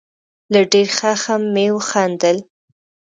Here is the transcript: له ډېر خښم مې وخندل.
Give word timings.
له 0.53 0.61
ډېر 0.71 0.87
خښم 0.97 1.41
مې 1.53 1.65
وخندل. 1.75 2.37